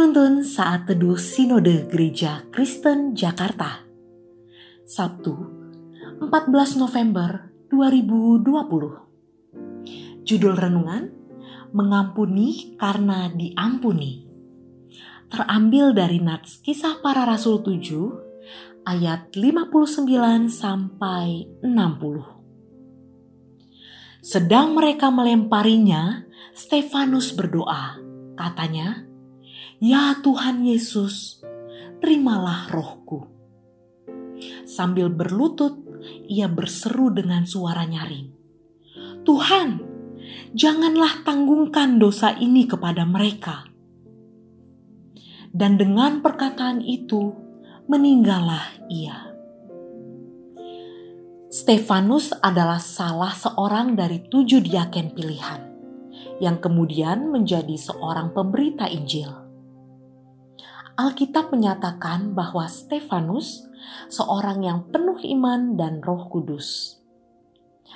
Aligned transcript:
Penuntun 0.00 0.40
Saat 0.40 0.88
Teduh 0.88 1.20
Sinode 1.20 1.84
Gereja 1.92 2.48
Kristen 2.48 3.12
Jakarta. 3.12 3.84
Sabtu 4.88 5.36
14 6.24 6.80
November 6.80 7.52
2020 7.68 10.24
Judul 10.24 10.56
Renungan 10.56 11.12
Mengampuni 11.76 12.80
karena 12.80 13.28
diampuni. 13.28 14.24
Terambil 15.28 15.92
dari 15.92 16.16
Nats 16.16 16.64
Kisah 16.64 17.04
Para 17.04 17.28
Rasul 17.28 17.60
7 17.60 18.88
ayat 18.88 19.36
59 19.36 20.08
sampai 20.48 21.44
60 21.60 24.24
Sedang 24.24 24.72
mereka 24.72 25.12
melemparinya, 25.12 26.24
Stefanus 26.56 27.36
berdoa, 27.36 28.00
katanya, 28.40 29.09
Ya 29.80 30.12
Tuhan 30.20 30.60
Yesus, 30.60 31.40
terimalah 32.04 32.68
rohku. 32.68 33.24
Sambil 34.68 35.08
berlutut, 35.08 35.80
ia 36.28 36.52
berseru 36.52 37.08
dengan 37.08 37.48
suara 37.48 37.88
nyaring. 37.88 38.28
Tuhan, 39.24 39.80
janganlah 40.52 41.24
tanggungkan 41.24 41.96
dosa 41.96 42.36
ini 42.36 42.68
kepada 42.68 43.08
mereka. 43.08 43.72
Dan 45.48 45.80
dengan 45.80 46.20
perkataan 46.20 46.84
itu, 46.84 47.32
meninggallah 47.88 48.84
ia. 48.92 49.32
Stefanus 51.48 52.36
adalah 52.44 52.84
salah 52.84 53.32
seorang 53.32 53.96
dari 53.96 54.28
tujuh 54.28 54.60
diaken 54.60 55.16
pilihan, 55.16 55.60
yang 56.36 56.60
kemudian 56.60 57.32
menjadi 57.32 57.80
seorang 57.80 58.36
pemberita 58.36 58.84
Injil. 58.84 59.49
Alkitab 61.00 61.48
menyatakan 61.48 62.36
bahwa 62.36 62.68
Stefanus 62.68 63.64
seorang 64.12 64.60
yang 64.68 64.84
penuh 64.92 65.16
iman 65.32 65.72
dan 65.72 66.04
Roh 66.04 66.28
Kudus. 66.28 67.00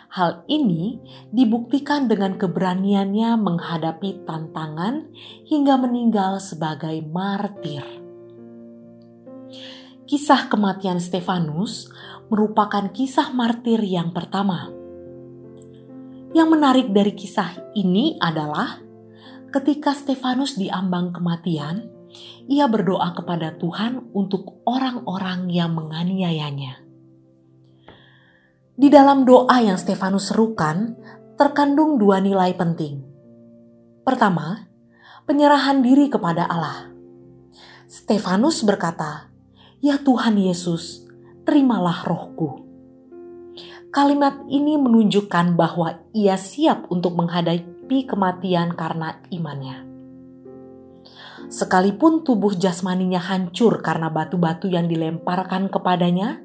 Hal 0.08 0.40
ini 0.48 1.04
dibuktikan 1.28 2.08
dengan 2.08 2.40
keberaniannya 2.40 3.36
menghadapi 3.36 4.24
tantangan 4.24 5.12
hingga 5.44 5.76
meninggal 5.76 6.40
sebagai 6.40 7.04
martir. 7.04 7.84
Kisah 10.08 10.48
kematian 10.48 10.96
Stefanus 10.96 11.92
merupakan 12.32 12.88
kisah 12.88 13.36
martir 13.36 13.84
yang 13.84 14.16
pertama. 14.16 14.72
Yang 16.32 16.48
menarik 16.48 16.88
dari 16.88 17.12
kisah 17.12 17.68
ini 17.76 18.16
adalah 18.16 18.80
ketika 19.52 19.92
Stefanus 19.92 20.56
diambang 20.56 21.12
kematian, 21.12 21.94
ia 22.46 22.68
berdoa 22.68 23.14
kepada 23.16 23.56
Tuhan 23.56 24.10
untuk 24.12 24.62
orang-orang 24.68 25.48
yang 25.50 25.72
menganiayanya. 25.74 26.84
Di 28.74 28.90
dalam 28.90 29.22
doa 29.22 29.62
yang 29.62 29.78
Stefanus 29.78 30.34
serukan, 30.34 30.98
terkandung 31.38 31.94
dua 31.94 32.18
nilai 32.18 32.50
penting. 32.58 33.06
Pertama, 34.02 34.66
penyerahan 35.30 35.78
diri 35.78 36.10
kepada 36.10 36.50
Allah. 36.50 36.90
Stefanus 37.86 38.66
berkata, 38.66 39.30
"Ya 39.78 40.02
Tuhan 40.02 40.34
Yesus, 40.34 41.06
terimalah 41.46 42.02
rohku." 42.02 42.66
Kalimat 43.94 44.42
ini 44.50 44.74
menunjukkan 44.74 45.54
bahwa 45.54 46.02
ia 46.10 46.34
siap 46.34 46.90
untuk 46.90 47.14
menghadapi 47.14 48.10
kematian 48.10 48.74
karena 48.74 49.22
imannya. 49.30 49.93
Sekalipun 51.52 52.24
tubuh 52.24 52.56
jasmaninya 52.56 53.20
hancur 53.20 53.84
karena 53.84 54.08
batu-batu 54.08 54.68
yang 54.68 54.88
dilemparkan 54.88 55.68
kepadanya, 55.68 56.40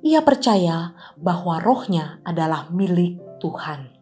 ia 0.00 0.24
percaya 0.24 0.96
bahwa 1.20 1.60
rohnya 1.60 2.24
adalah 2.24 2.72
milik 2.72 3.20
Tuhan. 3.40 3.92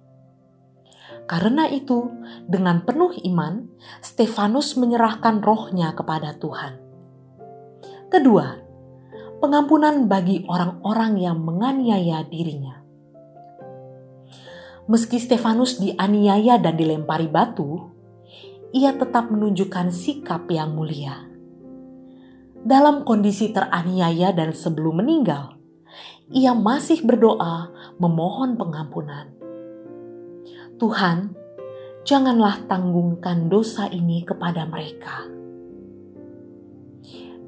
Karena 1.29 1.69
itu, 1.69 2.09
dengan 2.49 2.87
penuh 2.89 3.13
iman, 3.29 3.69
Stefanus 4.01 4.81
menyerahkan 4.81 5.45
rohnya 5.45 5.93
kepada 5.93 6.33
Tuhan. 6.41 6.81
Kedua, 8.09 8.57
pengampunan 9.37 10.09
bagi 10.09 10.49
orang-orang 10.49 11.21
yang 11.21 11.39
menganiaya 11.45 12.25
dirinya. 12.25 12.81
Meski 14.89 15.21
Stefanus 15.21 15.77
dianiaya 15.77 16.57
dan 16.57 16.81
dilempari 16.81 17.29
batu, 17.29 17.98
ia 18.73 18.93
tetap 18.93 19.33
menunjukkan 19.33 19.89
sikap 19.89 20.45
yang 20.53 20.77
mulia. 20.77 21.25
Dalam 22.59 23.07
kondisi 23.07 23.55
teraniaya 23.55 24.35
dan 24.35 24.53
sebelum 24.53 25.01
meninggal, 25.01 25.57
ia 26.29 26.53
masih 26.53 27.01
berdoa 27.01 27.73
memohon 27.97 28.61
pengampunan. 28.61 29.33
Tuhan, 30.77 31.33
janganlah 32.05 32.69
tanggungkan 32.69 33.49
dosa 33.49 33.89
ini 33.89 34.21
kepada 34.23 34.69
mereka. 34.69 35.27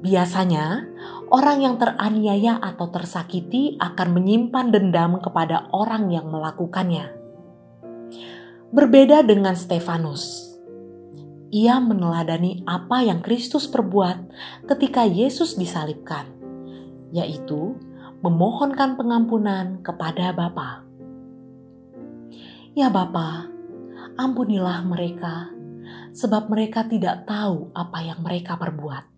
Biasanya, 0.01 0.89
orang 1.29 1.61
yang 1.61 1.75
teraniaya 1.77 2.57
atau 2.57 2.89
tersakiti 2.89 3.77
akan 3.77 4.17
menyimpan 4.17 4.73
dendam 4.73 5.21
kepada 5.21 5.69
orang 5.69 6.09
yang 6.09 6.25
melakukannya. 6.33 7.13
Berbeda 8.73 9.21
dengan 9.21 9.53
Stefanus, 9.53 10.50
ia 11.51 11.77
meneladani 11.83 12.63
apa 12.63 13.03
yang 13.03 13.19
Kristus 13.19 13.67
perbuat 13.67 14.31
ketika 14.71 15.03
Yesus 15.03 15.59
disalibkan, 15.59 16.31
yaitu 17.11 17.75
memohonkan 18.23 18.95
pengampunan 18.95 19.83
kepada 19.83 20.31
Bapa. 20.31 20.87
Ya 22.71 22.87
Bapa, 22.87 23.51
ampunilah 24.15 24.87
mereka, 24.87 25.51
sebab 26.15 26.47
mereka 26.47 26.87
tidak 26.87 27.27
tahu 27.27 27.67
apa 27.75 27.99
yang 27.99 28.23
mereka 28.23 28.55
perbuat. 28.55 29.11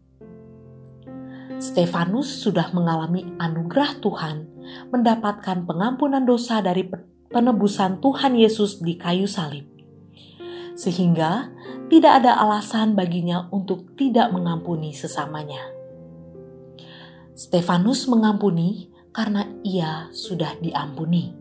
Stefanus 1.62 2.44
sudah 2.44 2.74
mengalami 2.74 3.30
anugerah 3.38 4.02
Tuhan 4.02 4.50
mendapatkan 4.90 5.64
pengampunan 5.70 6.26
dosa 6.26 6.60
dari 6.60 6.90
penebusan 7.30 8.02
Tuhan 8.02 8.36
Yesus 8.36 8.82
di 8.82 8.98
kayu 8.98 9.30
salib. 9.30 9.70
Sehingga 10.74 11.54
tidak 11.92 12.24
ada 12.24 12.40
alasan 12.40 12.96
baginya 12.96 13.52
untuk 13.52 13.96
tidak 14.00 14.32
mengampuni 14.32 14.96
sesamanya. 14.96 15.74
Stefanus 17.34 18.06
mengampuni 18.06 18.94
karena 19.10 19.46
ia 19.66 20.08
sudah 20.14 20.58
diampuni. 20.62 21.34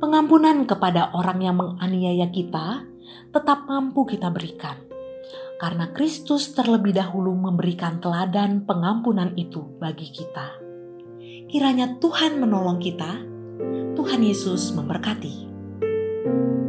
Pengampunan 0.00 0.64
kepada 0.64 1.12
orang 1.12 1.38
yang 1.44 1.56
menganiaya 1.60 2.32
kita 2.32 2.88
tetap 3.28 3.68
mampu 3.68 4.08
kita 4.08 4.32
berikan, 4.32 4.80
karena 5.60 5.92
Kristus 5.92 6.56
terlebih 6.56 6.96
dahulu 6.96 7.36
memberikan 7.36 8.00
teladan 8.00 8.64
pengampunan 8.64 9.36
itu 9.36 9.60
bagi 9.76 10.08
kita. 10.08 10.56
Kiranya 11.52 12.00
Tuhan 12.00 12.40
menolong 12.40 12.80
kita. 12.80 13.12
Tuhan 13.92 14.24
Yesus 14.24 14.72
memberkati. 14.72 15.52
thank 16.20 16.36
you 16.36 16.59